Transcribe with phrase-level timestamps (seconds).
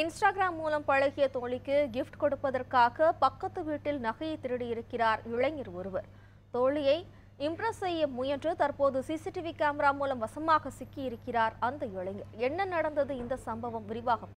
[0.00, 6.08] Instagram மூலம் பழகிய தோழிக்கு கிஃப்ட் கொடுப்பதற்காக பக்கத்து வீட்டில் நகையை திருடியிருக்கிறார் இளைஞர் ஒருவர்.
[6.54, 6.96] தோழியை
[7.46, 12.30] இம்ப்ரெஸ் செய்ய முயன்று தற்போது சிசிடிவி கேமரா மூலம் வசமாக சிக்கியிருக்கிறார் அந்த இளைஞர்.
[12.48, 13.16] என்ன நடந்தது?
[13.16, 14.28] இந்த சம்பவம் விரிவாக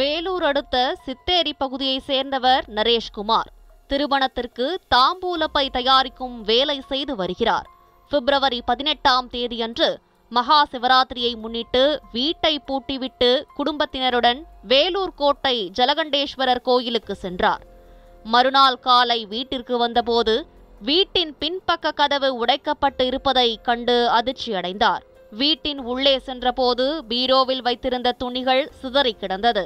[0.00, 3.52] வேலூர் அடுத்த சித்தேரி பகுதியைச் சேர்ந்தவர் நரேஷ்குமார்.
[3.86, 7.68] திருமணத்திற்கு தாம்பூலப்பை தயாரிக்கும் வேலை செய்து வருகிறார்.
[8.10, 9.88] பிப்ரவரி பதினெட்டாம் தேதியன்று
[10.32, 17.62] மகா சிவராத்திரியை முன்னிட்டு வீட்டை பூட்டிவிட்டு குடும்பத்தினருடன் வேலூர் கோட்டை ஜலகண்டேஸ்வரர் கோயிலுக்கு சென்றார்.
[18.24, 20.46] மறுநாள் காலை வீட்டிற்கு வந்தபோது
[20.80, 25.02] வீட்டின் பின்பக்க கதவு உடைக்கப்பட்டு இருப்பதை கண்டு அதிர்ச்சியடைந்தார்.
[25.30, 29.64] வீட்டின் உள்ளே சென்றபோது பீரோவில் வைத்திருந்த துணிகள் சிதறி கிடந்தது.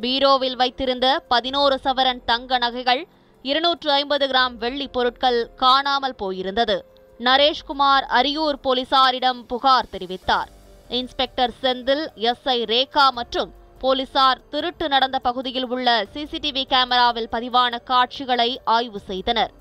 [0.00, 3.02] பீரோவில் வைத்திருந்த பதினோரு சவரன் தங்க நகைகள்
[3.42, 6.76] இருநூற்று ஐம்பது கிராம் வெள்ளி பொருட்கள் காணாமல் போயிருந்தது.
[7.24, 10.50] நரேஷ்குமார் அரியூர் போலீசாரிடம் புகார் தெரிவித்தார்.
[10.88, 19.00] இன்ஸ்பெக்டர் செந்தில் எஸ்ஐ ரேகா மற்றும் போலீசார் திருட்டு நடந்த பகுதியில் உள்ள சிசிடிவி கேமராவில் பதிவான காட்சிகளை ஆய்வு
[19.00, 19.52] செய்தனர்.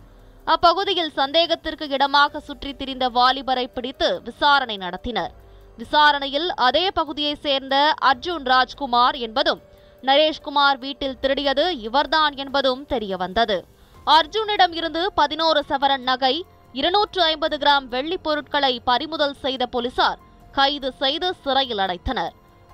[0.45, 5.33] அப்பகுதியில் சந்தேகத்திற்கு இடமாக சுற்றித் திரிந்த வாலிபரை பிடித்து விசாரணை நடத்தினர்.
[5.77, 9.61] விசாரணையில் அதே பகுதியைச் சேர்ந்த அர்ஜுன் ராஜ்குமார் என்பதும்
[10.03, 13.59] நரேஷ்குமார் வீட்டில் திருடியது இவர்தான் என்பதும் தெரியவந்தது.
[14.05, 20.19] அர்ஜுனிடம் இருந்து பதினோரு சவரன் நகை இருநூற்று ஐம்பது கிராம் வெள்ளிப் பொருட்களை பறிமுதல் செய்த போலீசார்
[20.51, 22.29] கைது செய்து சிறையில் அடைத்தனர்.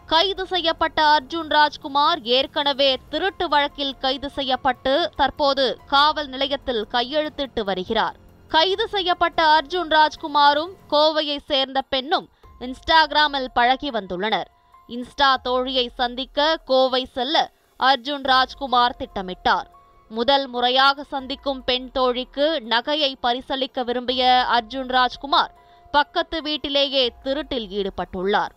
[0.07, 8.15] கைது செய்யப்பட்ட அர்ஜுன் ராஜ்குமார் ஏற்கனவே திருட்டு வழக்கில் கைது செய்யப்பட்டு தற்போது காவல் நிலையத்தில் கையெழுத்திட்டு வருகிறார்.
[8.47, 14.49] கைது செய்யப்பட்ட அர்ஜுன் ராஜ்குமாரும் கோவையை சேர்ந்த பெண்ணும் இன்ஸ்டாகிராமில் பழகி வந்துள்ளனர்.
[14.87, 19.73] இன்ஸ்டா தோழியை சந்திக்க கோவை செல்ல அர்ஜுன் ராஜ்குமார் திட்டமிட்டார்.
[20.09, 25.53] முதல் முறையாக சந்திக்கும் பெண் தோழிக்கு நகையை பரிசளிக்க விரும்பிய அர்ஜுன் ராஜ்குமார்
[25.92, 28.53] பக்கத்து வீட்டிலேயே திருட்டில் ஈடுபட்டுள்ளார்.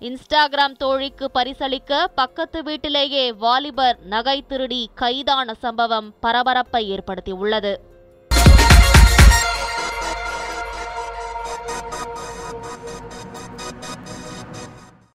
[0.00, 7.74] இன்ஸ்டாகிராம் தோழிக்கு பரிசளிக்க பக்கத்து வீட்டிலேயே வாலிபர் நகை திருடி கைதான சம்பவம் பரபரப்பை ஏற்படுத்தியுள்ளது.